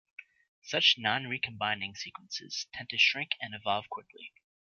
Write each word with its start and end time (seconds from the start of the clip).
Such 0.63 0.95
non-recombining 0.97 1.93
sequences 1.93 2.65
tend 2.73 2.89
to 2.89 2.97
shrink 2.97 3.33
and 3.39 3.53
evolve 3.53 3.87
quickly. 3.87 4.33